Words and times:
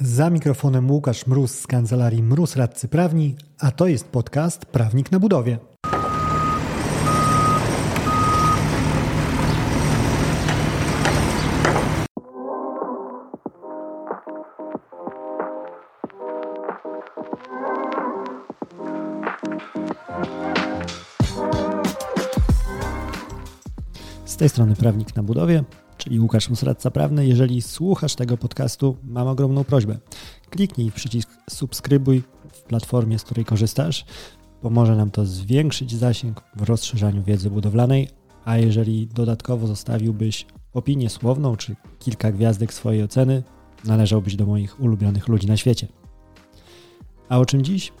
Za 0.00 0.30
mikrofonem 0.30 0.90
Łukasz 0.90 1.26
Mróz 1.26 1.60
z 1.60 1.66
kancelarii 1.66 2.22
Mróz 2.22 2.56
Radcy 2.56 2.88
Prawni, 2.88 3.36
a 3.58 3.70
to 3.70 3.86
jest 3.86 4.08
podcast 4.08 4.66
Prawnik 4.66 5.12
na 5.12 5.20
Budowie. 5.20 5.58
Z 24.24 24.36
tej 24.36 24.48
strony 24.48 24.76
Prawnik 24.76 25.16
na 25.16 25.22
Budowie 25.22 25.64
czyli 25.96 26.20
Łukasz 26.20 26.50
Musradca 26.50 26.90
Prawny. 26.90 27.26
Jeżeli 27.26 27.62
słuchasz 27.62 28.14
tego 28.14 28.36
podcastu, 28.36 28.96
mam 29.04 29.28
ogromną 29.28 29.64
prośbę. 29.64 29.98
Kliknij 30.50 30.90
w 30.90 30.94
przycisk 30.94 31.30
subskrybuj 31.50 32.22
w 32.52 32.62
platformie, 32.62 33.18
z 33.18 33.22
której 33.22 33.44
korzystasz. 33.44 34.04
Pomoże 34.60 34.96
nam 34.96 35.10
to 35.10 35.26
zwiększyć 35.26 35.94
zasięg 35.94 36.42
w 36.56 36.62
rozszerzaniu 36.62 37.22
wiedzy 37.22 37.50
budowlanej, 37.50 38.08
a 38.44 38.56
jeżeli 38.56 39.06
dodatkowo 39.06 39.66
zostawiłbyś 39.66 40.46
opinię 40.72 41.10
słowną 41.10 41.56
czy 41.56 41.76
kilka 41.98 42.32
gwiazdek 42.32 42.74
swojej 42.74 43.02
oceny, 43.02 43.42
należałbyś 43.84 44.36
do 44.36 44.46
moich 44.46 44.80
ulubionych 44.80 45.28
ludzi 45.28 45.46
na 45.46 45.56
świecie. 45.56 45.88
A 47.28 47.38
o 47.38 47.46
czym 47.46 47.62
dziś? 47.62 47.92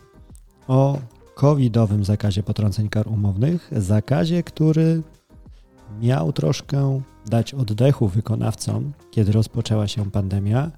O 0.68 0.98
covidowym 1.34 2.04
zakazie 2.04 2.42
potrąceń 2.42 2.88
kar 2.88 3.08
umownych, 3.08 3.70
zakazie, 3.76 4.42
który 4.42 5.02
miał 6.00 6.32
troszkę 6.32 7.00
dać 7.26 7.54
oddechu 7.54 8.08
wykonawcom, 8.08 8.92
kiedy 9.10 9.32
rozpoczęła 9.32 9.88
się 9.88 10.10
pandemia, 10.10 10.70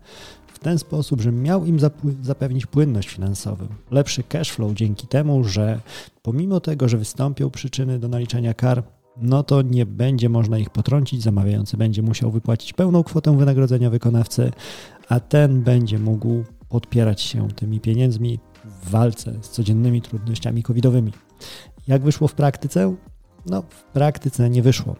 w 0.47 0.59
ten 0.59 0.79
sposób, 0.79 1.21
że 1.21 1.33
miał 1.33 1.67
im 1.67 1.79
zapewnić 2.23 2.67
płynność 2.67 3.09
finansową, 3.09 3.67
lepszy 3.91 4.23
cash 4.23 4.51
flow 4.51 4.73
dzięki 4.73 5.07
temu, 5.07 5.45
że 5.45 5.81
pomimo 6.23 6.61
tego, 6.61 6.89
że 6.89 6.99
wystąpią 6.99 7.51
przyczyny 7.51 7.99
do 7.99 8.09
naliczenia 8.09 8.55
kar, 8.55 8.83
no 9.17 9.43
to 9.43 9.63
nie 9.63 9.87
będzie 9.87 10.29
można 10.29 10.59
ich 10.59 10.71
potrącić, 10.71 11.23
zamawiający 11.23 11.77
będzie 11.77 12.03
musiał 12.03 12.31
wypłacić 12.31 12.73
pełną 12.73 13.03
kwotę 13.03 13.37
wynagrodzenia 13.37 13.91
wykonawcy, 13.91 14.53
a 15.09 15.21
ten 15.21 15.63
będzie 15.63 15.99
mógł 15.99 16.45
podpierać 16.69 17.21
się 17.21 17.49
tymi 17.49 17.81
pieniędzmi 17.81 18.39
w 18.65 18.91
walce 18.91 19.35
z 19.43 19.51
codziennymi 19.51 20.03
trudnościami 20.03 20.63
covidowymi. 20.63 21.13
Jak 21.89 22.03
wyszło 22.03 22.29
w 22.29 22.35
praktyce? 22.35 22.95
No, 23.47 23.63
w 23.63 23.83
praktyce 23.83 24.51
nie 24.51 24.63
wyszło. 24.63 24.97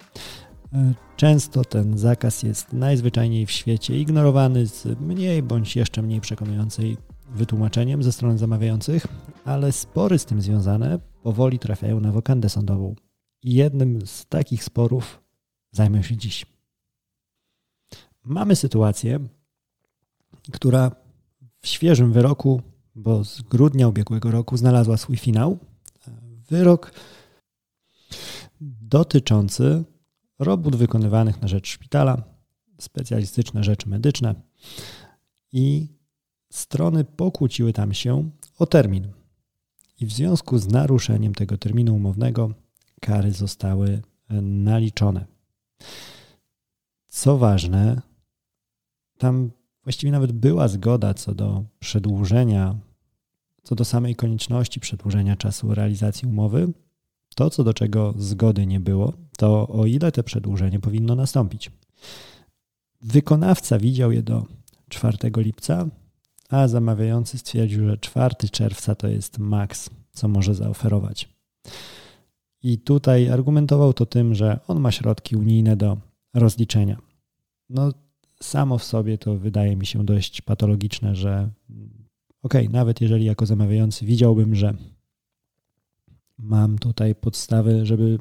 E, 0.73 0.95
często 1.17 1.65
ten 1.65 1.99
zakaz 1.99 2.43
jest 2.43 2.73
najzwyczajniej 2.73 3.47
w 3.47 3.51
świecie 3.51 3.99
ignorowany 3.99 4.67
z 4.67 5.01
mniej 5.01 5.43
bądź 5.43 5.77
jeszcze 5.77 6.03
mniej 6.03 6.21
przekonującej 6.21 6.97
wytłumaczeniem 7.31 8.03
ze 8.03 8.13
strony 8.13 8.39
zamawiających, 8.39 9.07
ale 9.45 9.73
spory 9.73 10.19
z 10.19 10.25
tym 10.25 10.43
związane 10.43 10.99
powoli 11.23 11.59
trafiają 11.59 12.01
na 12.01 12.13
wokandę 12.13 12.49
sądową. 12.49 12.95
I 13.43 13.55
jednym 13.55 14.07
z 14.07 14.27
takich 14.27 14.65
sporów 14.65 15.21
zajmę 15.73 16.03
się 16.03 16.17
dziś. 16.17 16.47
Mamy 18.25 18.57
sytuację, 18.57 19.19
która 20.53 20.91
w 21.61 21.67
świeżym 21.67 22.13
wyroku, 22.13 22.63
bo 22.95 23.25
z 23.25 23.43
grudnia 23.43 23.89
ubiegłego 23.89 24.31
roku 24.31 24.57
znalazła 24.57 24.97
swój 24.97 25.17
finał. 25.17 25.59
Wyrok 26.51 26.93
dotyczący 28.61 29.85
robót 30.39 30.77
wykonywanych 30.77 31.43
na 31.43 31.49
rzecz 31.49 31.69
szpitala, 31.69 32.23
specjalistyczne 32.81 33.65
rzeczy 33.65 33.89
medyczne 33.89 34.35
i 35.53 35.89
strony 36.53 37.05
pokłóciły 37.05 37.73
tam 37.73 37.95
się 37.95 38.31
o 38.59 38.67
termin. 38.67 39.13
I 40.01 40.07
w 40.07 40.13
związku 40.13 40.59
z 40.59 40.69
naruszeniem 40.69 41.35
tego 41.35 41.59
terminu 41.59 41.95
umownego 41.95 42.55
kary 43.01 43.33
zostały 43.33 44.03
naliczone. 44.43 45.27
Co 47.07 47.39
ważne, 47.39 48.03
tam 49.19 49.51
właściwie 49.85 50.13
nawet 50.13 50.33
była 50.33 50.69
zgoda 50.69 51.15
co 51.15 51.35
do 51.35 51.65
przedłużenia, 51.79 52.79
co 53.63 53.75
do 53.75 53.85
samej 53.85 54.17
konieczności 54.17 54.81
przedłużenia 54.81 55.37
czasu 55.37 55.75
realizacji 55.75 56.29
umowy, 56.29 56.73
to, 57.39 57.51
co 57.51 57.65
do 57.65 57.75
czego 57.75 58.15
zgody 58.17 58.67
nie 58.67 58.81
było, 58.81 59.13
to 59.37 59.69
o 59.69 59.87
ile 59.87 60.13
te 60.13 60.23
przedłużenie 60.23 60.81
powinno 60.81 61.15
nastąpić. 61.15 61.71
Wykonawca 63.03 63.79
widział 63.79 64.13
je 64.13 64.23
do 64.23 64.47
4 64.89 65.19
lipca, 65.37 65.87
a 66.49 66.69
zamawiający 66.69 67.39
stwierdził, 67.39 67.87
że 67.87 67.99
4 67.99 68.35
czerwca 68.51 68.95
to 68.95 69.09
jest 69.09 69.39
maks, 69.39 69.91
co 70.13 70.29
może 70.29 70.55
zaoferować. 70.55 71.29
I 72.63 72.79
tutaj 72.79 73.29
argumentował 73.29 73.93
to 73.93 74.07
tym, 74.07 74.35
że 74.35 74.61
on 74.69 74.81
ma 74.81 74.93
środki 74.93 75.37
unijne 75.37 75.77
do 75.77 75.97
rozliczenia. 76.35 76.97
No, 77.69 77.93
samo 78.43 78.79
w 78.79 78.85
sobie 78.85 79.19
to 79.19 79.37
wydaje 79.37 79.77
mi 79.77 79.87
się 79.87 80.05
dość 80.05 80.43
patologiczne, 80.43 81.15
że 81.15 81.51
ok, 82.43 82.55
nawet 82.71 83.01
jeżeli 83.01 83.25
jako 83.25 83.47
zamawiający 83.47 84.07
widziałbym, 84.07 84.55
że 84.55 84.75
mam 86.39 86.79
tutaj 86.79 87.15
podstawy, 87.15 87.87
żeby 87.87 88.19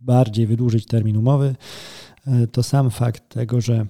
bardziej 0.00 0.46
wydłużyć 0.46 0.86
termin 0.86 1.16
umowy, 1.16 1.56
e, 2.26 2.46
to 2.46 2.62
sam 2.62 2.90
fakt 2.90 3.28
tego, 3.28 3.60
że 3.60 3.86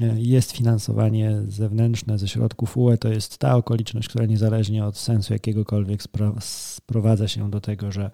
e, 0.00 0.20
jest 0.20 0.52
finansowanie 0.52 1.42
zewnętrzne 1.48 2.18
ze 2.18 2.28
środków 2.28 2.76
UE, 2.76 2.98
to 2.98 3.08
jest 3.08 3.38
ta 3.38 3.56
okoliczność, 3.56 4.08
która 4.08 4.26
niezależnie 4.26 4.84
od 4.84 4.98
sensu 4.98 5.32
jakiegokolwiek 5.32 6.00
sprowadza 6.40 7.28
się 7.28 7.50
do 7.50 7.60
tego, 7.60 7.92
że 7.92 8.10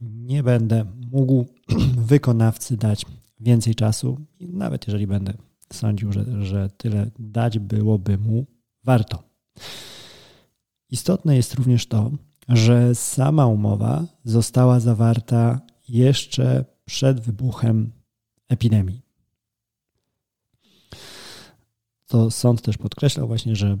nie 0.00 0.42
będę 0.42 0.84
mógł 1.10 1.46
wykonawcy 2.12 2.76
dać 2.76 3.06
więcej 3.40 3.74
czasu, 3.74 4.18
nawet 4.40 4.86
jeżeli 4.86 5.06
będę 5.06 5.32
sądził, 5.72 6.12
że, 6.12 6.44
że 6.44 6.70
tyle 6.76 7.10
dać 7.18 7.58
byłoby 7.58 8.18
mu 8.18 8.46
warto. 8.84 9.22
Istotne 10.90 11.36
jest 11.36 11.54
również 11.54 11.86
to, 11.86 12.10
że 12.50 12.94
sama 12.94 13.46
umowa 13.46 14.06
została 14.24 14.80
zawarta 14.80 15.60
jeszcze 15.88 16.64
przed 16.84 17.20
wybuchem 17.20 17.92
epidemii. 18.48 19.02
To 22.06 22.30
sąd 22.30 22.62
też 22.62 22.78
podkreślał 22.78 23.26
właśnie, 23.26 23.56
że 23.56 23.78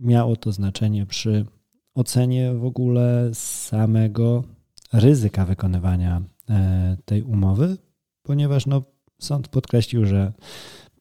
miało 0.00 0.36
to 0.36 0.52
znaczenie 0.52 1.06
przy 1.06 1.46
ocenie 1.94 2.54
w 2.54 2.64
ogóle 2.64 3.30
samego 3.34 4.44
ryzyka 4.92 5.44
wykonywania 5.44 6.22
e, 6.50 6.96
tej 7.04 7.22
umowy, 7.22 7.76
ponieważ 8.22 8.66
no, 8.66 8.82
sąd 9.20 9.48
podkreślił, 9.48 10.06
że 10.06 10.32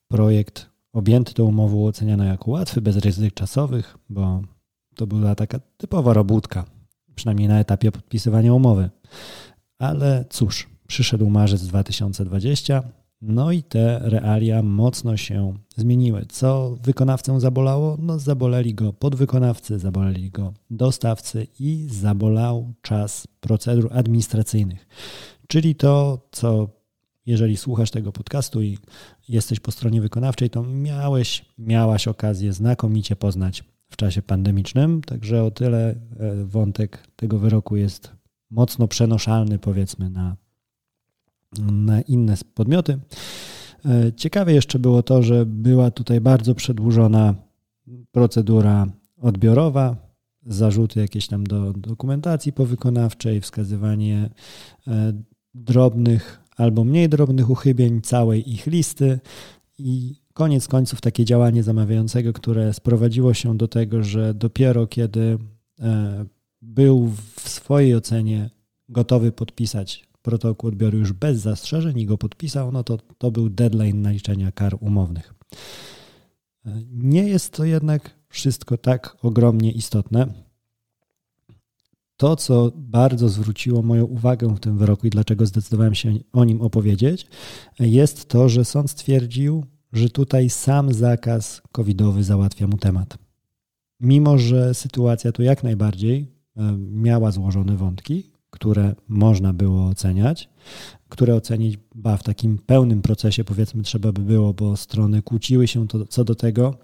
projekt 0.07 0.69
objęty 0.93 1.33
tą 1.33 1.43
umową 1.45 1.85
oceniano 1.85 2.23
jako 2.23 2.51
łatwy, 2.51 2.81
bez 2.81 2.97
ryzyk 2.97 3.33
czasowych, 3.33 3.97
bo 4.09 4.41
to 4.95 5.07
była 5.07 5.35
taka 5.35 5.59
typowa 5.77 6.13
robótka 6.13 6.65
przynajmniej 7.16 7.47
na 7.47 7.59
etapie 7.59 7.91
podpisywania 7.91 8.53
umowy. 8.53 8.89
Ale 9.79 10.25
cóż, 10.29 10.69
przyszedł 10.88 11.29
marzec 11.29 11.67
2020, 11.67 12.83
no 13.22 13.51
i 13.51 13.63
te 13.63 13.99
realia 14.03 14.63
mocno 14.63 15.17
się 15.17 15.53
zmieniły. 15.75 16.25
Co 16.29 16.77
wykonawcę 16.83 17.39
zabolało? 17.39 17.97
No, 18.00 18.19
zaboleli 18.19 18.73
go 18.73 18.94
podwykonawcy, 18.94 19.79
zaboleli 19.79 20.29
go 20.29 20.53
dostawcy 20.69 21.47
i 21.59 21.88
zabolał 21.89 22.73
czas 22.81 23.27
procedur 23.39 23.89
administracyjnych. 23.94 24.88
Czyli 25.47 25.75
to, 25.75 26.27
co 26.31 26.69
jeżeli 27.25 27.57
słuchasz 27.57 27.91
tego 27.91 28.11
podcastu 28.11 28.61
i 28.61 28.77
jesteś 29.29 29.59
po 29.59 29.71
stronie 29.71 30.01
wykonawczej, 30.01 30.50
to 30.50 30.63
miałeś, 30.63 31.45
miałaś 31.57 32.07
okazję 32.07 32.53
znakomicie 32.53 33.16
poznać 33.16 33.63
w 33.91 33.96
czasie 33.96 34.22
pandemicznym. 34.22 35.01
Także 35.01 35.44
o 35.44 35.51
tyle 35.51 35.89
e, 35.89 35.95
wątek 36.45 37.07
tego 37.15 37.39
wyroku 37.39 37.75
jest 37.75 38.12
mocno 38.51 38.88
przenoszalny, 38.88 39.60
powiedzmy, 39.60 40.10
na, 40.10 40.36
na 41.71 42.01
inne 42.01 42.36
podmioty. 42.54 43.00
E, 43.86 44.13
ciekawe 44.13 44.54
jeszcze 44.54 44.80
było 44.80 45.04
to, 45.04 45.24
że 45.24 45.45
była 45.45 45.92
tutaj 45.92 46.21
bardzo 46.21 46.56
przedłużona 46.56 47.36
procedura 48.12 48.88
odbiorowa, 49.21 49.95
zarzuty 50.45 51.00
jakieś 51.00 51.27
tam 51.27 51.44
do 51.44 51.74
dokumentacji 51.74 52.54
powykonawczej, 52.54 53.42
wskazywanie 53.42 54.30
e, 54.88 55.13
drobnych 55.54 56.42
albo 56.57 56.83
mniej 56.83 57.10
drobnych 57.10 57.50
uchybień 57.50 58.01
całej 58.01 58.54
ich 58.54 58.68
listy 58.68 59.19
i 59.77 60.21
koniec 60.33 60.68
końców 60.68 61.01
takie 61.01 61.25
działanie 61.25 61.63
zamawiającego, 61.63 62.33
które 62.33 62.73
sprowadziło 62.73 63.33
się 63.33 63.57
do 63.57 63.68
tego, 63.68 64.03
że 64.03 64.33
dopiero 64.33 64.88
kiedy 64.88 65.38
e, 65.79 66.25
był 66.62 67.07
w 67.35 67.50
swojej 67.50 67.95
ocenie 67.95 68.50
gotowy 68.89 69.31
podpisać 69.31 70.07
protokół 70.21 70.68
odbioru 70.68 70.97
już 70.97 71.13
bez 71.13 71.39
zastrzeżeń 71.39 72.00
i 72.00 72.06
go 72.06 72.18
podpisał, 72.18 72.71
no 72.71 72.83
to 72.83 72.97
to 73.18 73.31
był 73.31 73.50
deadline 73.50 74.01
naliczenia 74.01 74.51
kar 74.51 74.77
umownych. 74.79 75.33
E, 76.65 76.81
nie 76.91 77.24
jest 77.24 77.53
to 77.53 77.65
jednak 77.65 78.15
wszystko 78.29 78.77
tak 78.77 79.17
ogromnie 79.21 79.71
istotne. 79.71 80.50
To, 82.21 82.35
co 82.35 82.71
bardzo 82.75 83.29
zwróciło 83.29 83.81
moją 83.81 84.06
uwagę 84.06 84.56
w 84.56 84.59
tym 84.59 84.77
wyroku 84.77 85.07
i 85.07 85.09
dlaczego 85.09 85.45
zdecydowałem 85.45 85.95
się 85.95 86.13
o 86.33 86.45
nim 86.45 86.62
opowiedzieć, 86.62 87.27
jest 87.79 88.27
to, 88.29 88.50
że 88.50 88.65
sąd 88.65 88.91
stwierdził, 88.91 89.65
że 89.94 90.09
tutaj 90.09 90.50
sam 90.50 90.94
zakaz 90.94 91.62
covidowy 91.71 92.23
załatwia 92.23 92.68
mu 92.68 92.77
temat. 92.77 93.18
Mimo, 94.00 94.38
że 94.38 94.73
sytuacja 94.73 95.31
tu 95.31 95.44
jak 95.44 95.63
najbardziej 95.63 96.27
e, 96.57 96.77
miała 96.77 97.31
złożone 97.31 97.77
wątki, 97.77 98.31
które 98.50 98.95
można 99.07 99.53
było 99.53 99.88
oceniać, 99.88 100.50
które 101.09 101.35
ocenić 101.35 101.77
ba, 101.95 102.17
w 102.17 102.24
takim 102.24 102.57
pełnym 102.57 103.01
procesie, 103.01 103.44
powiedzmy, 103.44 103.83
trzeba 103.83 104.12
by 104.12 104.21
było, 104.21 104.53
bo 104.53 104.77
strony 104.77 105.21
kłóciły 105.21 105.67
się 105.67 105.88
to, 105.88 106.06
co 106.06 106.24
do 106.24 106.35
tego, 106.35 106.77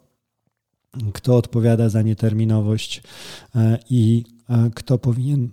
kto 1.13 1.37
odpowiada 1.37 1.89
za 1.89 2.01
nieterminowość 2.01 3.03
e, 3.55 3.79
i 3.89 4.36
kto 4.75 4.97
powinien 4.97 5.49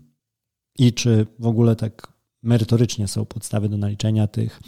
i 0.79 0.93
czy 0.93 1.27
w 1.39 1.47
ogóle 1.47 1.77
tak 1.77 2.13
merytorycznie 2.43 3.09
są 3.09 3.25
podstawy 3.25 3.69
do 3.69 3.77
naliczenia 3.77 4.27
tych 4.27 4.61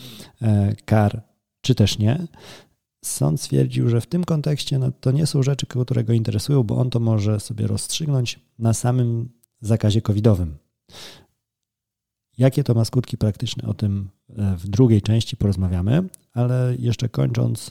kar, 0.84 1.22
czy 1.60 1.74
też 1.74 1.98
nie. 1.98 2.26
Sąd 3.04 3.40
stwierdził, 3.40 3.88
że 3.88 4.00
w 4.00 4.06
tym 4.06 4.24
kontekście 4.24 4.78
no, 4.78 4.92
to 4.92 5.10
nie 5.10 5.26
są 5.26 5.42
rzeczy, 5.42 5.66
które 5.66 6.04
go 6.04 6.12
interesują, 6.12 6.62
bo 6.62 6.76
on 6.76 6.90
to 6.90 7.00
może 7.00 7.40
sobie 7.40 7.66
rozstrzygnąć 7.66 8.40
na 8.58 8.74
samym 8.74 9.28
zakazie 9.60 10.02
covidowym. 10.02 10.56
Jakie 12.38 12.64
to 12.64 12.74
ma 12.74 12.84
skutki 12.84 13.18
praktyczne, 13.18 13.68
o 13.68 13.74
tym 13.74 14.08
e, 14.28 14.56
w 14.56 14.68
drugiej 14.68 15.02
części 15.02 15.36
porozmawiamy, 15.36 16.08
ale 16.32 16.76
jeszcze 16.78 17.08
kończąc, 17.08 17.70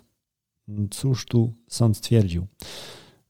cóż 0.92 1.26
tu 1.26 1.54
sąd 1.68 1.98
stwierdził? 1.98 2.48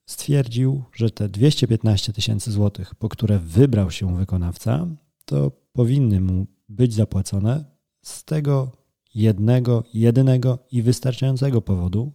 Stwierdził, 0.05 0.83
że 0.93 1.09
te 1.09 1.29
215 1.29 2.13
tysięcy 2.13 2.51
złotych, 2.51 2.95
po 2.95 3.09
które 3.09 3.39
wybrał 3.39 3.91
się 3.91 4.17
wykonawca, 4.17 4.87
to 5.25 5.51
powinny 5.73 6.21
mu 6.21 6.47
być 6.69 6.93
zapłacone 6.93 7.65
z 8.01 8.23
tego 8.23 8.71
jednego, 9.15 9.83
jedynego 9.93 10.59
i 10.71 10.81
wystarczającego 10.81 11.61
powodu, 11.61 12.13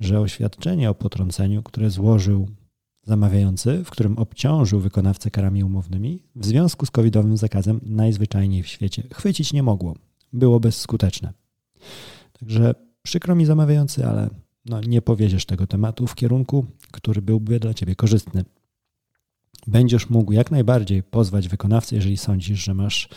że 0.00 0.20
oświadczenie 0.20 0.90
o 0.90 0.94
potrąceniu, 0.94 1.62
które 1.62 1.90
złożył 1.90 2.48
zamawiający, 3.02 3.84
w 3.84 3.90
którym 3.90 4.18
obciążył 4.18 4.80
wykonawcę 4.80 5.30
karami 5.30 5.64
umownymi, 5.64 6.22
w 6.36 6.46
związku 6.46 6.86
z 6.86 6.90
covidowym 6.90 7.36
zakazem 7.36 7.80
najzwyczajniej 7.82 8.62
w 8.62 8.68
świecie 8.68 9.02
chwycić 9.14 9.52
nie 9.52 9.62
mogło. 9.62 9.94
Było 10.32 10.60
bezskuteczne. 10.60 11.32
Także 12.40 12.74
przykro 13.02 13.34
mi 13.34 13.46
zamawiający, 13.46 14.06
ale 14.06 14.30
no, 14.68 14.80
nie 14.80 15.02
powiedziesz 15.02 15.46
tego 15.46 15.66
tematu 15.66 16.06
w 16.06 16.14
kierunku, 16.14 16.66
który 16.90 17.22
byłby 17.22 17.60
dla 17.60 17.74
ciebie 17.74 17.94
korzystny. 17.94 18.44
Będziesz 19.66 20.10
mógł 20.10 20.32
jak 20.32 20.50
najbardziej 20.50 21.02
pozwać 21.02 21.48
wykonawcę, 21.48 21.96
jeżeli 21.96 22.16
sądzisz, 22.16 22.64
że 22.64 22.74
masz 22.74 23.08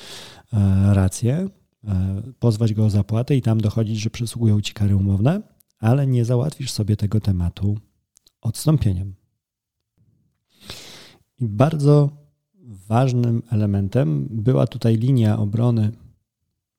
e, 0.53 0.93
rację, 0.93 1.49
E, 1.87 2.21
pozwać 2.39 2.73
go 2.73 2.85
o 2.85 2.89
zapłatę 2.89 3.35
i 3.35 3.41
tam 3.41 3.61
dochodzić, 3.61 3.99
że 3.99 4.09
przysługują 4.09 4.61
ci 4.61 4.73
kary 4.73 4.95
umowne, 4.95 5.41
ale 5.79 6.07
nie 6.07 6.25
załatwisz 6.25 6.71
sobie 6.71 6.95
tego 6.97 7.19
tematu 7.19 7.77
odstąpieniem. 8.41 9.15
I 11.39 11.47
bardzo 11.47 12.09
ważnym 12.87 13.43
elementem 13.51 14.27
była 14.31 14.67
tutaj 14.67 14.95
linia 14.95 15.39
obrony 15.39 15.91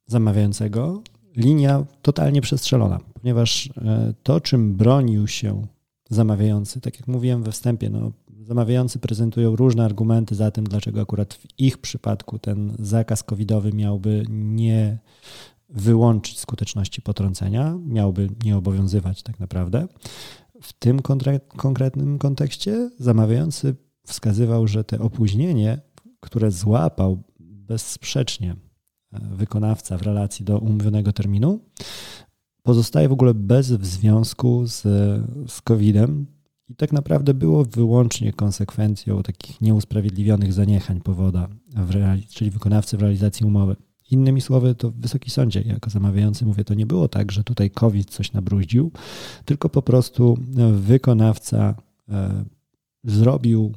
zamawiającego, 0.06 1.02
linia 1.36 1.86
totalnie 2.02 2.40
przestrzelona, 2.40 3.00
ponieważ 3.14 3.66
e, 3.76 4.14
to, 4.22 4.40
czym 4.40 4.74
bronił 4.74 5.28
się 5.28 5.66
zamawiający, 6.10 6.80
tak 6.80 7.00
jak 7.00 7.08
mówiłem 7.08 7.42
we 7.42 7.52
wstępie, 7.52 7.90
no, 7.90 8.12
Zamawiający 8.50 8.98
prezentują 8.98 9.56
różne 9.56 9.84
argumenty 9.84 10.34
za 10.34 10.50
tym, 10.50 10.64
dlaczego 10.64 11.00
akurat 11.00 11.34
w 11.34 11.46
ich 11.58 11.78
przypadku 11.78 12.38
ten 12.38 12.76
zakaz 12.78 13.22
covidowy 13.22 13.72
miałby 13.72 14.24
nie 14.28 14.98
wyłączyć 15.68 16.38
skuteczności 16.38 17.02
potrącenia, 17.02 17.78
miałby 17.84 18.28
nie 18.44 18.56
obowiązywać 18.56 19.22
tak 19.22 19.40
naprawdę. 19.40 19.88
W 20.62 20.72
tym 20.72 21.00
konkretnym 21.56 22.18
kontekście 22.18 22.90
zamawiający 22.98 23.76
wskazywał, 24.06 24.66
że 24.66 24.84
te 24.84 25.00
opóźnienie, 25.00 25.80
które 26.20 26.50
złapał 26.50 27.22
bezsprzecznie 27.40 28.56
wykonawca 29.12 29.98
w 29.98 30.02
relacji 30.02 30.44
do 30.44 30.58
umówionego 30.58 31.12
terminu, 31.12 31.60
pozostaje 32.62 33.08
w 33.08 33.12
ogóle 33.12 33.34
bez 33.34 33.66
związku 33.66 34.66
z, 34.66 34.82
z 35.52 35.60
COVID-em, 35.60 36.26
i 36.68 36.74
tak 36.74 36.92
naprawdę 36.92 37.34
było 37.34 37.64
wyłącznie 37.64 38.32
konsekwencją 38.32 39.22
takich 39.22 39.60
nieusprawiedliwionych 39.60 40.52
zaniechań 40.52 41.00
powoda, 41.00 41.48
czyli 42.28 42.50
wykonawcy 42.50 42.96
w 42.96 43.00
realizacji 43.00 43.46
umowy. 43.46 43.76
Innymi 44.10 44.40
słowy, 44.40 44.74
to 44.74 44.90
w 44.90 44.94
Wysoki 44.94 45.30
Sądzie, 45.30 45.62
jako 45.62 45.90
zamawiający 45.90 46.46
mówię, 46.46 46.64
to 46.64 46.74
nie 46.74 46.86
było 46.86 47.08
tak, 47.08 47.32
że 47.32 47.44
tutaj 47.44 47.70
COVID 47.70 48.10
coś 48.10 48.32
nabruździł, 48.32 48.92
tylko 49.44 49.68
po 49.68 49.82
prostu 49.82 50.38
wykonawca 50.72 51.74
e, 52.08 52.44
zrobił 53.04 53.72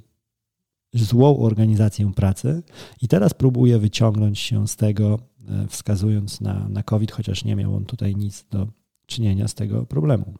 złą 0.93 1.39
organizację 1.39 2.13
pracy 2.13 2.63
i 3.01 3.07
teraz 3.07 3.33
próbuje 3.33 3.79
wyciągnąć 3.79 4.39
się 4.39 4.67
z 4.67 4.75
tego, 4.75 5.19
e, 5.49 5.67
wskazując 5.67 6.41
na, 6.41 6.69
na 6.69 6.83
COVID, 6.83 7.11
chociaż 7.11 7.45
nie 7.45 7.55
miał 7.55 7.75
on 7.75 7.85
tutaj 7.85 8.15
nic 8.15 8.45
do 8.51 8.67
czynienia 9.05 9.47
z 9.47 9.53
tego 9.53 9.85
problemu. 9.85 10.33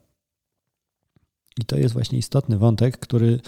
I 1.61 1.65
to 1.65 1.77
jest 1.77 1.94
właśnie 1.94 2.17
istotny 2.17 2.57
wątek, 2.57 2.97
który 2.97 3.39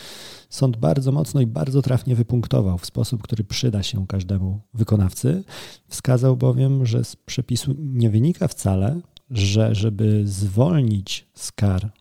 sąd 0.49 0.77
bardzo 0.77 1.11
mocno 1.11 1.41
i 1.41 1.47
bardzo 1.47 1.81
trafnie 1.81 2.15
wypunktował 2.15 2.77
w 2.77 2.85
sposób, 2.85 3.23
który 3.23 3.43
przyda 3.43 3.83
się 3.83 4.07
każdemu 4.07 4.61
wykonawcy. 4.73 5.43
Wskazał 5.87 6.37
bowiem, 6.37 6.85
że 6.85 7.03
z 7.03 7.15
przepisu 7.15 7.75
nie 7.77 8.09
wynika 8.09 8.47
wcale, 8.47 9.01
że 9.29 9.75
żeby 9.75 10.27
zwolnić 10.27 11.27
z 11.33 11.51
kar, 11.51 11.91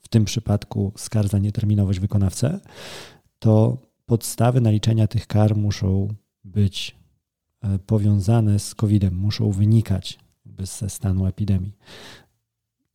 w 0.00 0.08
tym 0.08 0.24
przypadku 0.24 0.92
z 0.96 1.08
kar 1.08 1.28
za 1.28 1.38
nieterminowość 1.38 2.00
wykonawcę, 2.00 2.60
to 3.38 3.78
podstawy 4.06 4.60
naliczenia 4.60 5.06
tych 5.06 5.26
kar 5.26 5.56
muszą 5.56 6.08
być 6.44 6.96
e, 7.62 7.78
powiązane 7.78 8.58
z 8.58 8.74
COVID-em, 8.74 9.16
muszą 9.16 9.50
wynikać 9.50 10.18
ze 10.58 10.90
stanu 10.90 11.26
epidemii. 11.26 11.72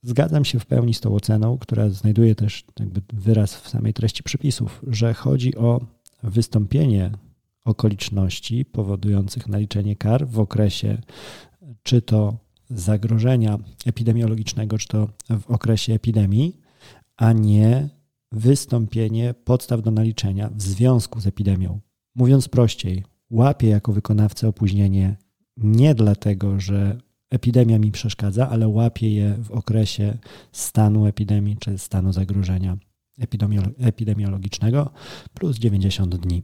Zgadzam 0.01 0.45
się 0.45 0.59
w 0.59 0.65
pełni 0.65 0.93
z 0.93 0.99
tą 0.99 1.15
oceną, 1.15 1.57
która 1.57 1.89
znajduje 1.89 2.35
też 2.35 2.63
jakby 2.79 3.01
wyraz 3.13 3.55
w 3.55 3.69
samej 3.69 3.93
treści 3.93 4.23
przepisów, 4.23 4.81
że 4.87 5.13
chodzi 5.13 5.55
o 5.55 5.81
wystąpienie 6.23 7.11
okoliczności 7.65 8.65
powodujących 8.65 9.47
naliczenie 9.47 9.95
kar 9.95 10.27
w 10.27 10.39
okresie 10.39 11.01
czy 11.83 12.01
to 12.01 12.37
zagrożenia 12.69 13.57
epidemiologicznego, 13.85 14.77
czy 14.77 14.87
to 14.87 15.09
w 15.39 15.51
okresie 15.51 15.93
epidemii, 15.93 16.57
a 17.17 17.33
nie 17.33 17.89
wystąpienie 18.31 19.33
podstaw 19.33 19.81
do 19.81 19.91
naliczenia 19.91 20.49
w 20.55 20.61
związku 20.61 21.19
z 21.19 21.27
epidemią. 21.27 21.79
Mówiąc 22.15 22.47
prościej, 22.47 23.03
łapię 23.29 23.67
jako 23.67 23.93
wykonawca 23.93 24.47
opóźnienie 24.47 25.17
nie 25.57 25.95
dlatego, 25.95 26.59
że 26.59 26.97
epidemia 27.29 27.79
mi 27.79 27.91
przeszkadza, 27.91 28.49
ale 28.49 28.67
łapię 28.67 29.13
je 29.13 29.35
w 29.43 29.51
okresie 29.51 30.17
stanu 30.51 31.05
epidemii 31.05 31.57
czy 31.57 31.77
stanu 31.77 32.13
zagrożenia 32.13 32.77
epidemiologicznego 33.79 34.91
plus 35.33 35.57
90 35.57 36.15
dni. 36.15 36.43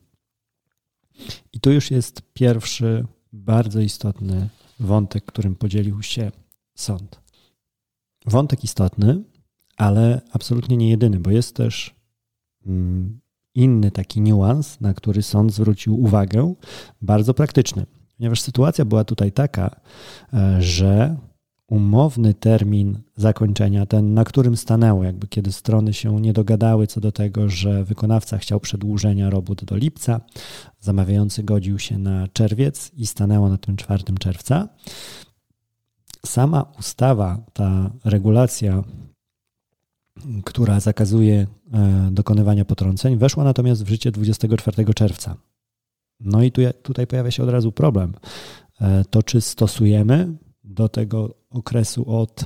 I 1.54 1.60
tu 1.60 1.72
już 1.72 1.92
jest 1.92 2.22
pierwszy 2.34 3.06
bardzo 3.34 3.80
istotny 3.80 4.50
wątek, 4.80 5.26
którym 5.26 5.56
podzielił 5.56 6.04
się 6.04 6.32
sąd. 6.76 7.20
Wątek 8.26 8.64
istotny, 8.64 9.24
ale 9.78 10.22
absolutnie 10.32 10.78
nie 10.78 10.90
jedyny, 10.90 11.20
bo 11.20 11.32
jest 11.32 11.56
też 11.56 11.96
mm, 12.66 13.20
inny 13.56 13.92
taki 13.92 14.22
niuans, 14.22 14.82
na 14.82 14.94
który 14.94 15.24
sąd 15.24 15.54
zwrócił 15.54 16.02
uwagę, 16.04 16.54
bardzo 17.02 17.34
praktyczny. 17.34 17.86
Ponieważ 18.18 18.42
sytuacja 18.42 18.86
była 18.86 19.04
tutaj 19.04 19.32
taka, 19.32 19.76
e, 20.34 20.62
że 20.62 21.18
umowny 21.68 22.34
termin 22.34 23.00
zakończenia, 23.16 23.86
ten 23.86 24.14
na 24.14 24.24
którym 24.24 24.58
stanęło, 24.58 25.04
jakby 25.04 25.28
kiedy 25.28 25.52
strony 25.52 25.94
się 25.94 26.22
nie 26.22 26.34
dogadały 26.34 26.88
co 26.88 27.02
do 27.02 27.12
tego, 27.12 27.50
że 27.50 27.84
wykonawca 27.84 28.38
chciał 28.38 28.60
przedłużenia 28.60 29.30
robót 29.30 29.64
do 29.64 29.78
lipca, 29.78 30.22
zamawiający 30.80 31.44
godził 31.44 31.80
się 31.80 31.98
na 31.98 32.28
czerwiec 32.28 32.92
i 32.94 33.08
stanęło 33.08 33.50
na 33.50 33.58
tym 33.58 33.78
4 33.78 34.04
czerwca. 34.20 34.70
Sama 36.26 36.66
ustawa, 36.80 37.46
ta 37.54 37.92
regulacja, 38.06 38.84
która 40.46 40.80
zakazuje 40.80 41.48
e, 41.74 42.10
dokonywania 42.12 42.66
potrąceń, 42.66 43.18
weszła 43.18 43.44
natomiast 43.44 43.84
w 43.84 43.90
życie 43.90 44.12
24 44.12 44.94
czerwca. 44.94 45.38
No 46.20 46.44
i 46.44 46.52
tu, 46.52 46.62
tutaj 46.82 47.08
pojawia 47.08 47.32
się 47.32 47.44
od 47.44 47.50
razu 47.50 47.72
problem. 47.72 48.14
E, 48.82 49.06
to 49.10 49.24
czy 49.24 49.42
stosujemy 49.42 50.34
do 50.64 50.90
tego 50.90 51.36
okresu 51.50 52.10
od 52.16 52.46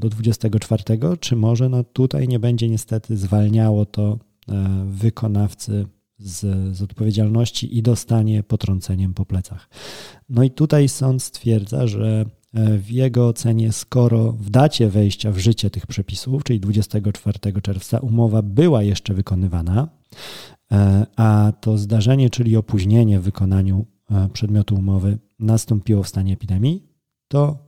do 0.00 0.08
24, 0.08 0.84
czy 1.20 1.36
może 1.36 1.68
no 1.68 1.84
tutaj 1.84 2.28
nie 2.28 2.38
będzie 2.38 2.68
niestety 2.68 3.16
zwalniało 3.16 3.86
to 3.86 4.18
e, 4.48 4.84
wykonawcy 4.86 5.86
z, 6.18 6.40
z 6.76 6.82
odpowiedzialności 6.82 7.78
i 7.78 7.82
dostanie 7.82 8.42
potrąceniem 8.42 9.14
po 9.14 9.26
plecach. 9.26 9.68
No 10.28 10.42
i 10.42 10.50
tutaj 10.50 10.88
sąd 10.88 11.22
stwierdza, 11.22 11.86
że 11.86 12.24
w 12.78 12.90
jego 12.90 13.28
ocenie, 13.28 13.72
skoro 13.72 14.32
w 14.32 14.50
dacie 14.50 14.88
wejścia 14.88 15.32
w 15.32 15.38
życie 15.38 15.70
tych 15.70 15.86
przepisów, 15.86 16.44
czyli 16.44 16.60
24 16.60 17.60
czerwca, 17.62 17.98
umowa 17.98 18.42
była 18.42 18.82
jeszcze 18.82 19.14
wykonywana, 19.14 19.88
e, 20.72 21.06
a 21.16 21.52
to 21.60 21.78
zdarzenie, 21.78 22.30
czyli 22.30 22.56
opóźnienie 22.56 23.20
w 23.20 23.22
wykonaniu 23.22 23.86
przedmiotu 24.32 24.74
umowy 24.74 25.18
nastąpiło 25.38 26.02
w 26.02 26.08
stanie 26.08 26.32
epidemii, 26.32 26.82
to 27.28 27.58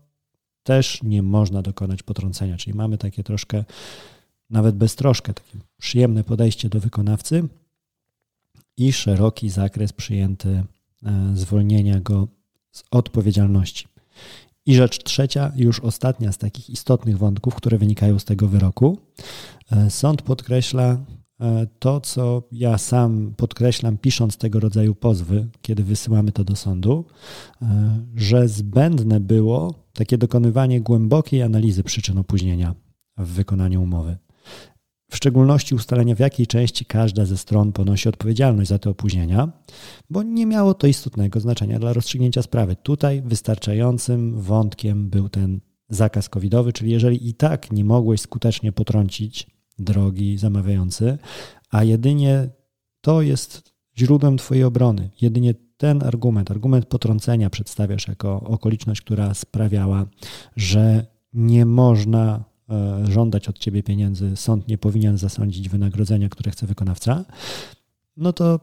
też 0.62 1.02
nie 1.02 1.22
można 1.22 1.62
dokonać 1.62 2.02
potrącenia. 2.02 2.56
Czyli 2.56 2.76
mamy 2.76 2.98
takie 2.98 3.22
troszkę, 3.22 3.64
nawet 4.50 4.76
bez 4.76 4.96
troszkę, 4.96 5.34
takie 5.34 5.58
przyjemne 5.78 6.24
podejście 6.24 6.68
do 6.68 6.80
wykonawcy 6.80 7.48
i 8.76 8.92
szeroki 8.92 9.50
zakres 9.50 9.92
przyjęty 9.92 10.48
e, 10.48 11.32
zwolnienia 11.34 12.00
go 12.00 12.28
z 12.70 12.84
odpowiedzialności. 12.90 13.88
I 14.68 14.74
rzecz 14.74 15.02
trzecia, 15.02 15.52
już 15.56 15.80
ostatnia 15.80 16.32
z 16.32 16.38
takich 16.38 16.70
istotnych 16.70 17.18
wątków, 17.18 17.54
które 17.54 17.78
wynikają 17.78 18.18
z 18.18 18.24
tego 18.24 18.48
wyroku. 18.48 18.98
E, 19.72 19.90
sąd 19.90 20.22
podkreśla 20.22 20.98
e, 21.40 21.66
to, 21.78 22.00
co 22.00 22.42
ja 22.52 22.78
sam 22.78 23.34
podkreślam, 23.36 23.98
pisząc 23.98 24.36
tego 24.36 24.60
rodzaju 24.60 24.94
pozwy, 24.94 25.48
kiedy 25.62 25.84
wysyłamy 25.84 26.32
to 26.32 26.44
do 26.44 26.56
sądu, 26.56 27.04
że 28.16 28.48
zbędne 28.48 29.20
było 29.20 29.74
takie 29.92 30.18
dokonywanie 30.18 30.80
głębokiej 30.80 31.42
analizy 31.42 31.82
przyczyn 31.82 32.18
opóźnienia 32.18 32.74
w 33.18 33.26
wykonaniu 33.26 33.82
umowy. 33.82 34.16
W 35.10 35.16
szczególności 35.16 35.74
ustalenia, 35.74 36.14
w 36.14 36.18
jakiej 36.18 36.46
części 36.46 36.84
każda 36.84 37.24
ze 37.24 37.38
stron 37.38 37.72
ponosi 37.72 38.08
odpowiedzialność 38.08 38.68
za 38.68 38.78
te 38.78 38.90
opóźnienia, 38.90 39.52
bo 40.10 40.22
nie 40.22 40.46
miało 40.46 40.74
to 40.74 40.86
istotnego 40.86 41.40
znaczenia 41.40 41.78
dla 41.78 41.92
rozstrzygnięcia 41.92 42.42
sprawy. 42.42 42.76
Tutaj 42.76 43.22
wystarczającym 43.22 44.40
wątkiem 44.40 45.10
był 45.10 45.28
ten 45.28 45.60
zakaz 45.88 46.28
covidowy, 46.28 46.72
czyli 46.72 46.90
jeżeli 46.90 47.28
i 47.28 47.34
tak 47.34 47.72
nie 47.72 47.84
mogłeś 47.84 48.20
skutecznie 48.20 48.72
potrącić 48.72 49.46
drogi 49.78 50.38
zamawiający, 50.38 51.18
a 51.70 51.84
jedynie 51.84 52.48
to 53.00 53.22
jest 53.22 53.74
źródłem 53.98 54.38
Twojej 54.38 54.64
obrony, 54.64 55.10
jedynie 55.20 55.54
ten 55.76 56.02
argument, 56.02 56.50
argument 56.50 56.86
potrącenia 56.86 57.50
przedstawiasz 57.50 58.08
jako 58.08 58.40
okoliczność, 58.40 59.00
która 59.00 59.34
sprawiała, 59.34 60.06
że 60.56 61.06
nie 61.32 61.66
można 61.66 62.44
żądać 63.04 63.48
od 63.48 63.58
ciebie 63.58 63.82
pieniędzy, 63.82 64.36
sąd 64.36 64.68
nie 64.68 64.78
powinien 64.78 65.18
zasądzić 65.18 65.68
wynagrodzenia, 65.68 66.28
które 66.28 66.50
chce 66.50 66.66
wykonawca, 66.66 67.24
no 68.16 68.32
to 68.32 68.60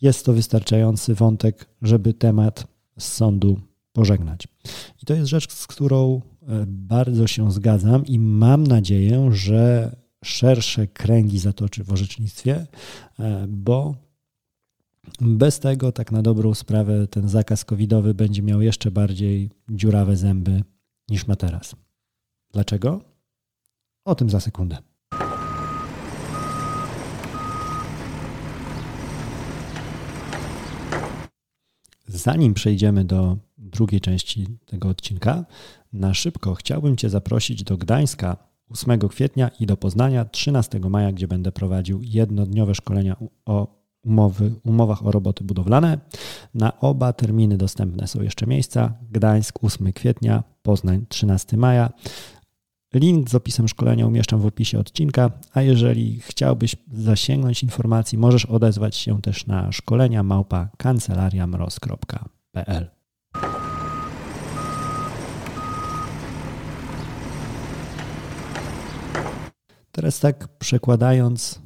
jest 0.00 0.26
to 0.26 0.32
wystarczający 0.32 1.14
wątek, 1.14 1.68
żeby 1.82 2.14
temat 2.14 2.66
z 2.98 3.12
sądu 3.12 3.60
pożegnać. 3.92 4.48
I 5.02 5.06
to 5.06 5.14
jest 5.14 5.28
rzecz, 5.28 5.52
z 5.52 5.66
którą 5.66 6.20
e, 6.42 6.64
bardzo 6.66 7.26
się 7.26 7.52
zgadzam 7.52 8.06
i 8.06 8.18
mam 8.18 8.66
nadzieję, 8.66 9.28
że 9.32 9.96
szersze 10.24 10.86
kręgi 10.86 11.38
zatoczy 11.38 11.84
w 11.84 11.92
orzecznictwie, 11.92 12.66
e, 13.18 13.46
bo 13.48 13.94
bez 15.20 15.60
tego, 15.60 15.92
tak 15.92 16.12
na 16.12 16.22
dobrą 16.22 16.54
sprawę, 16.54 17.06
ten 17.06 17.28
zakaz 17.28 17.64
covidowy 17.64 18.14
będzie 18.14 18.42
miał 18.42 18.62
jeszcze 18.62 18.90
bardziej 18.90 19.50
dziurawe 19.70 20.16
zęby 20.16 20.62
niż 21.08 21.26
ma 21.26 21.36
teraz. 21.36 21.76
Dlaczego? 22.52 23.15
O 24.06 24.14
tym 24.14 24.30
za 24.30 24.40
sekundę. 24.40 24.76
Zanim 32.08 32.54
przejdziemy 32.54 33.04
do 33.04 33.36
drugiej 33.58 34.00
części 34.00 34.46
tego 34.66 34.88
odcinka, 34.88 35.44
na 35.92 36.14
szybko 36.14 36.54
chciałbym 36.54 36.96
Cię 36.96 37.10
zaprosić 37.10 37.64
do 37.64 37.76
Gdańska 37.76 38.36
8 38.68 39.00
kwietnia 39.08 39.50
i 39.60 39.66
do 39.66 39.76
Poznania 39.76 40.24
13 40.24 40.80
maja, 40.80 41.12
gdzie 41.12 41.28
będę 41.28 41.52
prowadził 41.52 42.00
jednodniowe 42.02 42.74
szkolenia 42.74 43.16
o 43.44 43.76
umowy, 44.04 44.52
umowach 44.64 45.06
o 45.06 45.10
roboty 45.10 45.44
budowlane. 45.44 45.98
Na 46.54 46.80
oba 46.80 47.12
terminy 47.12 47.56
dostępne 47.56 48.06
są 48.06 48.22
jeszcze 48.22 48.46
miejsca. 48.46 48.94
Gdańsk 49.10 49.64
8 49.64 49.92
kwietnia, 49.92 50.42
Poznań 50.62 51.06
13 51.08 51.56
maja. 51.56 51.90
Link 52.94 53.30
z 53.30 53.34
opisem 53.34 53.68
szkolenia 53.68 54.06
umieszczam 54.06 54.40
w 54.40 54.46
opisie 54.46 54.78
odcinka, 54.78 55.30
a 55.52 55.62
jeżeli 55.62 56.20
chciałbyś 56.20 56.76
zasięgnąć 56.92 57.62
informacji, 57.62 58.18
możesz 58.18 58.46
odezwać 58.46 58.96
się 58.96 59.22
też 59.22 59.46
na 59.46 59.72
szkolenia 59.72 60.22
małpa 60.22 60.68
kancelariamroz.pl. 60.76 62.90
Teraz 69.92 70.20
tak 70.20 70.48
przekładając 70.58 71.60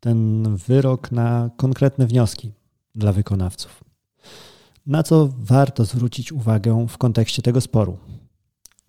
ten 0.00 0.56
wyrok 0.56 1.12
na 1.12 1.50
konkretne 1.56 2.06
wnioski 2.06 2.52
dla 2.94 3.12
wykonawców. 3.12 3.84
Na 4.86 5.02
co 5.02 5.28
warto 5.38 5.84
zwrócić 5.84 6.32
uwagę 6.32 6.86
w 6.88 6.98
kontekście 6.98 7.42
tego 7.42 7.60
sporu? 7.60 7.98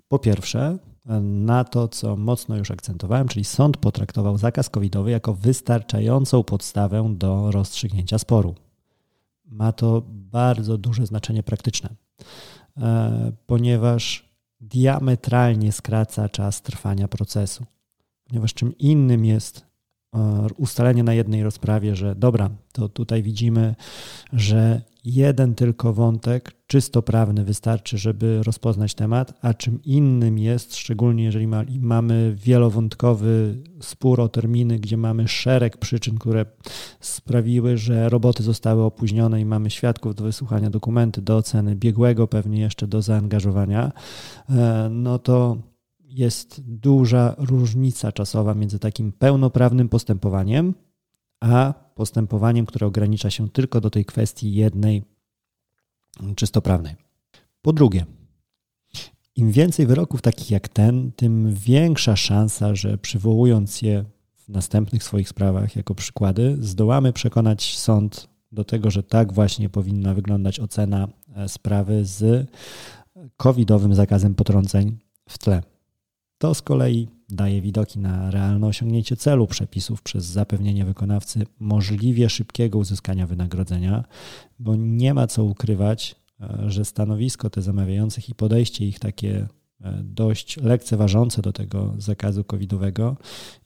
Po 0.07 0.19
pierwsze, 0.19 0.77
na 1.21 1.63
to, 1.63 1.87
co 1.87 2.15
mocno 2.15 2.55
już 2.55 2.71
akcentowałem, 2.71 3.27
czyli 3.27 3.45
sąd 3.45 3.77
potraktował 3.77 4.37
zakaz 4.37 4.69
covidowy 4.69 5.11
jako 5.11 5.33
wystarczającą 5.33 6.43
podstawę 6.43 7.13
do 7.15 7.51
rozstrzygnięcia 7.51 8.17
sporu. 8.17 8.55
Ma 9.45 9.71
to 9.71 10.03
bardzo 10.07 10.77
duże 10.77 11.05
znaczenie 11.05 11.43
praktyczne, 11.43 11.89
e, 12.77 13.31
ponieważ 13.45 14.29
diametralnie 14.61 15.71
skraca 15.71 16.29
czas 16.29 16.61
trwania 16.61 17.07
procesu. 17.07 17.65
Ponieważ 18.23 18.53
czym 18.53 18.77
innym 18.77 19.25
jest 19.25 19.67
E, 20.15 20.47
ustalenie 20.57 21.03
na 21.03 21.13
jednej 21.13 21.43
rozprawie, 21.43 21.95
że 21.95 22.15
dobra, 22.15 22.49
to 22.71 22.89
tutaj 22.89 23.23
widzimy, 23.23 23.75
że 24.33 24.81
jeden 25.05 25.55
tylko 25.55 25.93
wątek 25.93 26.51
czysto 26.67 27.01
prawny 27.01 27.43
wystarczy, 27.43 27.97
żeby 27.97 28.43
rozpoznać 28.43 28.93
temat, 28.93 29.33
a 29.41 29.53
czym 29.53 29.79
innym 29.83 30.39
jest, 30.39 30.75
szczególnie 30.75 31.23
jeżeli 31.23 31.47
ma, 31.47 31.63
mamy 31.79 32.35
wielowątkowy 32.37 33.55
spór 33.81 34.21
o 34.21 34.29
terminy, 34.29 34.79
gdzie 34.79 34.97
mamy 34.97 35.27
szereg 35.27 35.77
przyczyn, 35.77 36.17
które 36.17 36.45
sprawiły, 36.99 37.77
że 37.77 38.09
roboty 38.09 38.43
zostały 38.43 38.83
opóźnione 38.83 39.41
i 39.41 39.45
mamy 39.45 39.69
świadków 39.69 40.15
do 40.15 40.23
wysłuchania 40.23 40.69
dokumenty, 40.69 41.21
do 41.21 41.37
oceny 41.37 41.75
biegłego, 41.75 42.27
pewnie 42.27 42.61
jeszcze 42.61 42.87
do 42.87 43.01
zaangażowania, 43.01 43.91
e, 44.49 44.89
no 44.91 45.19
to 45.19 45.57
jest 45.99 46.61
duża 46.61 47.35
różnica 47.37 48.11
czasowa 48.11 48.53
między 48.53 48.79
takim 48.79 49.11
pełnoprawnym 49.11 49.89
postępowaniem, 49.89 50.73
a 51.39 51.73
postępowaniem, 51.95 52.65
które 52.65 52.87
ogranicza 52.87 53.29
się 53.29 53.49
tylko 53.49 53.81
do 53.81 53.89
tej 53.89 54.05
kwestii 54.05 54.53
jednej, 54.53 55.16
czysto 56.35 56.61
prawnej. 56.61 56.95
Po 57.61 57.73
drugie, 57.73 58.05
im 59.35 59.51
więcej 59.51 59.85
wyroków 59.85 60.21
takich 60.21 60.51
jak 60.51 60.67
ten, 60.67 61.11
tym 61.11 61.53
większa 61.53 62.15
szansa, 62.15 62.75
że 62.75 62.97
przywołując 62.97 63.81
je 63.81 64.05
w 64.35 64.49
następnych 64.49 65.03
swoich 65.03 65.29
sprawach 65.29 65.75
jako 65.75 65.95
przykłady, 65.95 66.57
zdołamy 66.59 67.13
przekonać 67.13 67.77
sąd 67.77 68.29
do 68.51 68.63
tego, 68.63 68.91
że 68.91 69.03
tak 69.03 69.33
właśnie 69.33 69.69
powinna 69.69 70.13
wyglądać 70.13 70.59
ocena 70.59 71.07
e, 71.35 71.49
sprawy 71.49 72.05
z 72.05 72.49
covidowym 73.37 73.95
zakazem 73.95 74.35
potrąceń 74.35 74.97
w 75.29 75.37
tle. 75.37 75.63
To 76.37 76.53
z 76.53 76.61
kolei 76.61 77.07
daje 77.29 77.61
widoki 77.61 77.99
na 77.99 78.31
realne 78.31 78.67
osiągnięcie 78.67 79.15
celu 79.15 79.47
przepisów 79.47 80.01
przez 80.01 80.25
zapewnienie 80.25 80.85
wykonawcy 80.85 81.45
możliwie 81.59 82.29
szybkiego 82.29 82.77
uzyskania 82.77 83.27
wynagrodzenia, 83.27 84.03
bo 84.59 84.75
nie 84.75 85.13
ma 85.13 85.27
co 85.27 85.43
ukrywać, 85.43 86.15
e, 86.41 86.71
że 86.71 86.85
stanowisko 86.85 87.49
te 87.49 87.61
zamawiających 87.61 88.29
i 88.29 88.35
podejście 88.35 88.85
ich 88.85 88.99
takie 88.99 89.47
e, 89.81 90.03
dość 90.03 90.57
lekceważące 90.57 91.41
do 91.41 91.53
tego 91.53 91.93
zakazu 91.97 92.43
covidowego 92.43 93.17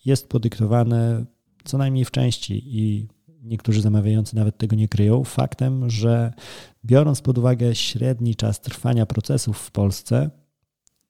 jest 0.06 0.30
podyktowane 0.30 1.25
co 1.63 1.77
najmniej 1.77 2.06
w 2.06 2.12
części 2.12 2.62
i 2.65 3.08
niektórzy 3.44 3.82
zamawiający 3.82 4.36
nawet 4.36 4.58
tego 4.58 4.75
nie 4.75 4.88
kryją, 4.88 5.24
faktem, 5.24 5.89
że 5.89 6.34
biorąc 6.86 7.22
pod 7.22 7.38
uwagę 7.38 7.75
średni 7.75 8.36
czas 8.36 8.62
trwania 8.62 9.06
procesów 9.06 9.58
w 9.58 9.72
Polsce, 9.72 10.30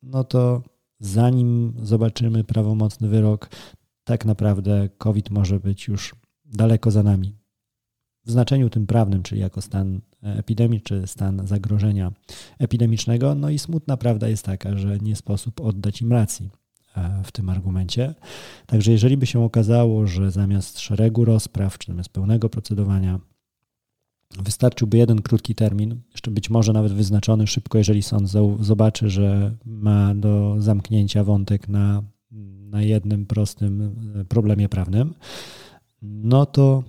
no 0.03 0.23
to 0.23 0.63
zanim 1.01 1.73
zobaczymy 1.83 2.43
prawomocny 2.43 3.07
wyrok, 3.07 3.49
tak 4.03 4.25
naprawdę 4.25 4.89
COVID 4.97 5.29
może 5.29 5.59
być 5.59 5.87
już 5.87 6.15
daleko 6.45 6.91
za 6.91 7.03
nami. 7.03 7.37
W 8.25 8.31
znaczeniu 8.31 8.69
tym 8.69 8.87
prawnym, 8.87 9.23
czyli 9.23 9.41
jako 9.41 9.61
stan 9.61 10.01
epidemii 10.23 10.81
czy 10.81 11.07
stan 11.07 11.47
zagrożenia 11.47 12.11
epidemicznego. 12.59 13.35
No 13.35 13.49
i 13.49 13.59
smutna 13.59 13.97
prawda 13.97 14.29
jest 14.29 14.45
taka, 14.45 14.77
że 14.77 14.97
nie 14.97 15.15
sposób 15.15 15.61
oddać 15.61 16.01
im 16.01 16.11
racji. 16.11 16.49
e, 16.95 17.23
w 17.23 17.31
tym 17.31 17.49
argumencie. 17.49 18.15
Także 18.65 18.91
jeżeli 18.91 19.17
by 19.17 19.25
się 19.25 19.43
okazało, 19.43 20.07
że 20.07 20.31
zamiast 20.31 20.79
szeregu 20.79 21.25
rozpraw, 21.25 21.77
czy 21.77 21.91
zamiast 21.91 22.09
pełnego 22.09 22.49
procedowania, 22.49 23.19
wystarczyłby 24.43 24.97
jeden 24.97 25.21
krótki 25.21 25.55
termin, 25.55 26.01
jeszcze 26.11 26.31
być 26.31 26.49
może 26.49 26.73
nawet 26.73 26.93
wyznaczony 26.93 27.47
szybko, 27.47 27.77
jeżeli 27.77 28.03
sąd 28.03 28.29
zobaczy, 28.59 29.09
że 29.09 29.55
ma 29.65 30.15
do 30.15 30.55
zamknięcia 30.59 31.23
wątek 31.23 31.67
na, 31.67 32.03
na 32.71 32.81
jednym 32.81 33.25
prostym 33.25 33.95
e, 34.15 34.25
problemie 34.25 34.69
prawnym, 34.69 35.13
no 36.01 36.45
to 36.45 36.83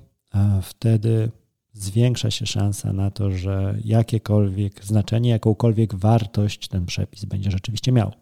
wtedy 0.62 1.30
zwiększa 1.72 2.30
się 2.30 2.46
szansa 2.46 2.92
na 2.92 3.10
to, 3.10 3.30
że 3.30 3.78
jakiekolwiek 3.84 4.84
znaczenie, 4.84 5.30
jakąkolwiek 5.30 5.94
wartość 5.94 6.68
ten 6.68 6.86
przepis 6.86 7.24
będzie 7.24 7.50
rzeczywiście 7.50 7.92
miał. 7.92 8.12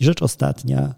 I 0.00 0.04
rzecz 0.04 0.22
ostatnia, 0.22 0.94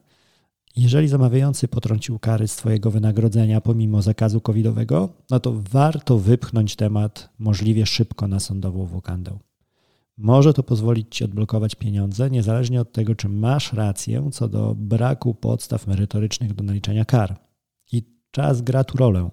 jeżeli 0.79 1.09
zamawiający 1.09 1.69
potrącił 1.69 2.19
kary 2.19 2.49
z 2.49 2.57
Twojego 2.57 2.91
wynagrodzenia 2.91 3.61
pomimo 3.61 4.03
zakazu 4.03 4.41
covidowego, 4.41 5.09
no 5.31 5.41
to 5.41 5.53
warto 5.71 6.19
wypchnąć 6.19 6.77
temat 6.77 7.31
możliwie 7.39 7.87
szybko 7.87 8.29
na 8.29 8.41
sądową 8.41 8.87
wokandę. 8.87 9.39
Może 10.17 10.55
to 10.55 10.63
pozwolić 10.63 11.17
Ci 11.17 11.25
odblokować 11.25 11.75
pieniądze, 11.75 12.31
niezależnie 12.31 12.81
od 12.81 12.93
tego, 12.93 13.15
czy 13.15 13.29
masz 13.29 13.73
rację 13.73 14.29
co 14.33 14.49
do 14.49 14.75
braku 14.75 15.35
podstaw 15.35 15.87
merytorycznych 15.87 16.55
do 16.55 16.65
naliczenia 16.65 17.05
kar. 17.05 17.41
I 17.93 18.03
czas 18.31 18.63
gra 18.63 18.85
tu 18.85 18.99
rolę. 18.99 19.31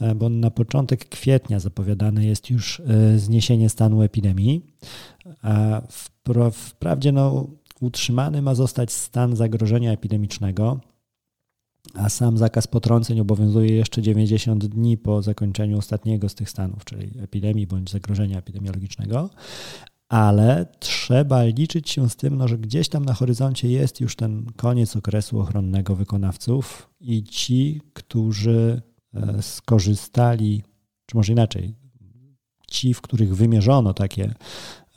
E, 0.00 0.14
bo 0.14 0.28
na 0.28 0.50
początek 0.50 1.08
kwietnia 1.08 1.60
zapowiadane 1.60 2.24
jest 2.26 2.50
już 2.50 2.80
e, 2.80 3.18
zniesienie 3.18 3.68
stanu 3.68 4.02
epidemii, 4.02 4.66
a 5.42 5.82
wprawdzie 6.52 7.12
no, 7.12 7.48
utrzymany 7.84 8.42
ma 8.42 8.54
zostać 8.54 8.92
stan 8.92 9.36
zagrożenia 9.36 9.92
epidemicznego, 9.92 10.80
a 11.94 12.08
sam 12.08 12.38
zakaz 12.38 12.66
potrąceń 12.66 13.20
obowiązuje 13.20 13.76
jeszcze 13.76 14.02
90 14.02 14.66
dni 14.66 14.96
po 14.98 15.22
zakończeniu 15.22 15.78
ostatniego 15.78 16.28
z 16.28 16.34
tych 16.34 16.50
stanów, 16.50 16.84
czyli 16.84 17.20
epidemii 17.20 17.66
bądź 17.66 17.90
zagrożenia 17.90 18.38
epidemiologicznego, 18.38 19.30
ale 20.08 20.66
trzeba 20.80 21.44
liczyć 21.44 21.90
się 21.90 22.10
z 22.10 22.16
tym, 22.16 22.36
no, 22.36 22.48
że 22.48 22.58
gdzieś 22.58 22.88
tam 22.88 23.04
na 23.04 23.14
horyzoncie 23.14 23.68
jest 23.68 24.00
już 24.00 24.16
ten 24.16 24.46
koniec 24.56 24.96
okresu 24.96 25.40
ochronnego 25.40 25.96
wykonawców 25.96 26.90
i 27.00 27.24
ci, 27.24 27.80
którzy 27.92 28.82
E, 29.14 29.42
skorzystali, 29.42 30.62
czy 31.06 31.16
może 31.16 31.32
inaczej, 31.32 31.74
ci, 32.68 32.94
w 32.94 33.00
których 33.00 33.36
wymierzono 33.36 33.94
takie 33.94 34.34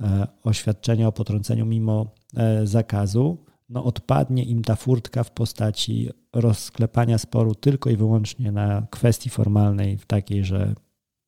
e, 0.01 0.27
oświadczenia 0.43 1.07
o 1.07 1.11
potrąceniu 1.11 1.65
mimo 1.65 2.15
zakazu, 2.63 3.37
no 3.69 3.83
odpadnie 3.83 4.43
im 4.43 4.61
ta 4.61 4.75
furtka 4.75 5.23
w 5.23 5.31
postaci 5.31 6.09
rozklepania 6.33 7.17
sporu 7.17 7.55
tylko 7.55 7.89
i 7.89 7.97
wyłącznie 7.97 8.51
na 8.51 8.87
kwestii 8.89 9.29
formalnej, 9.29 9.97
w 9.97 10.05
takiej, 10.05 10.43
że 10.43 10.75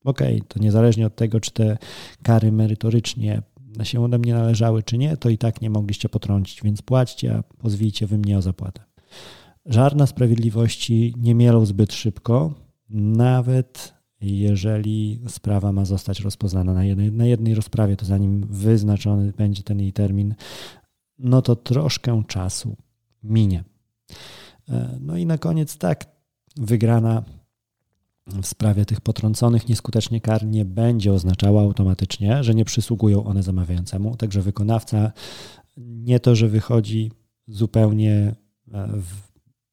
okej, 0.04 0.36
okay, 0.36 0.48
to 0.48 0.60
niezależnie 0.60 1.08
od 1.08 1.16
tego, 1.16 1.40
czy 1.40 1.52
te 1.52 1.78
kary 2.24 2.52
merytorycznie 2.52 3.42
się 3.84 4.04
ode 4.04 4.18
mnie 4.18 4.34
należały, 4.34 4.84
czy 4.84 4.98
nie, 4.98 5.18
to 5.18 5.30
i 5.30 5.38
tak 5.38 5.62
nie 5.62 5.70
mogliście 5.70 6.10
potrącić, 6.10 6.62
więc 6.64 6.82
płaćcie, 6.82 7.36
a 7.36 7.44
pozwijcie 7.44 8.08
wy 8.08 8.18
mnie 8.18 8.38
o 8.38 8.42
zapłatę. 8.42 8.82
Żarna 9.66 10.08
sprawiedliwości 10.08 11.14
nie 11.18 11.36
mielą 11.36 11.66
zbyt 11.66 11.94
szybko, 11.94 12.54
nawet 12.90 13.94
jeżeli 14.22 15.22
sprawa 15.28 15.72
ma 15.72 15.86
zostać 15.86 16.20
rozpoznana 16.20 16.74
na 16.74 16.86
jednej, 16.86 17.12
na 17.12 17.26
jednej 17.26 17.56
rozprawie, 17.56 17.96
to 17.96 18.06
zanim 18.06 18.48
wyznaczony 18.50 19.34
będzie 19.38 19.64
ten 19.64 19.80
jej 19.80 19.94
termin, 19.94 20.36
no 21.20 21.42
to 21.42 21.56
troszkę 21.56 22.24
czasu 22.28 22.76
minie. 23.24 23.64
E, 24.70 24.98
no 25.02 25.18
i 25.18 25.26
na 25.26 25.38
koniec 25.38 25.78
tak, 25.78 26.06
wygrana 26.58 27.24
w 28.28 28.46
sprawie 28.46 28.86
tych 28.86 29.02
potrąconych 29.02 29.70
nieskutecznie 29.70 30.22
kar 30.22 30.46
nie 30.46 30.66
będzie 30.66 31.14
oznaczała 31.14 31.62
automatycznie, 31.62 32.44
że 32.44 32.56
nie 32.56 32.66
przysługują 32.66 33.26
one 33.26 33.44
zamawiającemu. 33.44 34.18
Także 34.18 34.42
wykonawca 34.42 35.12
nie 35.78 36.20
to, 36.20 36.36
że 36.36 36.48
wychodzi 36.48 37.12
zupełnie 37.48 38.36
e, 38.74 38.88
w 38.88 39.30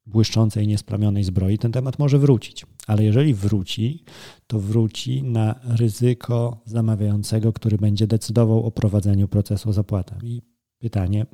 błyszczącej, 0.06 0.66
niesplamionej 0.66 1.24
zbroi, 1.24 1.58
ten 1.58 1.72
temat 1.72 1.98
może 1.98 2.18
wrócić. 2.18 2.66
Ale 2.86 3.04
jeżeli 3.04 3.34
wróci, 3.34 4.04
to 4.46 4.60
wróci 4.60 5.22
na 5.22 5.60
ryzyko 5.64 6.62
zamawiającego, 6.64 7.52
który 7.52 7.78
będzie 7.78 8.06
decydował 8.06 8.66
o 8.66 8.70
prowadzeniu 8.70 9.28
procesu 9.28 9.72
zapłatę. 9.72 10.18
I 10.22 10.42
pytanie, 10.78 11.26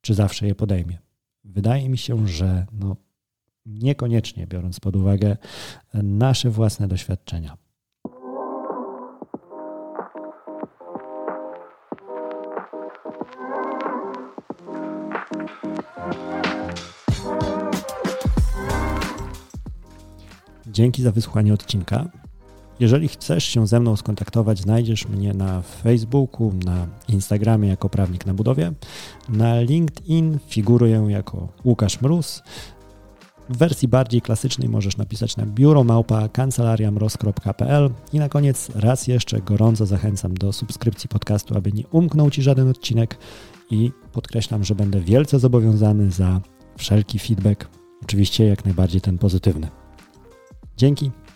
czy 0.00 0.14
zawsze 0.14 0.46
je 0.46 0.54
podejmie? 0.54 0.98
Wydaje 1.44 1.88
mi 1.88 1.98
się, 1.98 2.28
że 2.28 2.66
no, 2.72 2.96
niekoniecznie, 3.66 4.46
biorąc 4.46 4.80
pod 4.80 4.96
uwagę 4.96 5.36
nasze 5.94 6.50
własne 6.50 6.88
doświadczenia. 6.88 7.56
Dzięki 20.66 21.02
za 21.02 21.12
wysłuchanie 21.12 21.54
odcinka. 21.54 22.10
Jeżeli 22.80 23.08
chcesz 23.08 23.44
się 23.44 23.66
ze 23.66 23.80
mną 23.80 23.96
skontaktować, 23.96 24.58
znajdziesz 24.58 25.08
mnie 25.08 25.34
na 25.34 25.62
Facebooku, 25.62 26.52
na 26.64 26.86
Instagramie 27.08 27.68
jako 27.68 27.88
prawnik 27.88 28.26
na 28.26 28.34
budowie. 28.34 28.72
Na 29.28 29.60
LinkedIn 29.60 30.38
figuruję 30.48 31.06
jako 31.08 31.48
Łukasz 31.64 32.00
Mróz. 32.00 32.42
W 33.48 33.56
wersji 33.56 33.88
bardziej 33.88 34.22
klasycznej 34.22 34.68
możesz 34.68 34.96
napisać 34.96 35.36
na 35.36 35.46
biuromałpa 35.46 36.28
kancelariamroz.pl 36.28 37.90
i 38.12 38.18
na 38.18 38.28
koniec 38.28 38.70
raz 38.74 39.06
jeszcze 39.06 39.40
gorąco 39.40 39.86
zachęcam 39.86 40.34
do 40.34 40.52
subskrypcji 40.52 41.08
podcastu, 41.08 41.56
aby 41.56 41.72
nie 41.72 41.86
umknął 41.86 42.30
Ci 42.30 42.42
żaden 42.42 42.68
odcinek 42.68 43.18
i 43.70 43.90
podkreślam, 44.12 44.64
że 44.64 44.74
będę 44.74 45.00
wielce 45.00 45.38
zobowiązany 45.38 46.10
za 46.10 46.40
wszelki 46.78 47.18
feedback, 47.18 47.68
oczywiście 48.02 48.46
jak 48.46 48.64
najbardziej 48.64 49.00
ten 49.00 49.18
pozytywny. 49.18 49.68
Dzięki, 50.76 51.10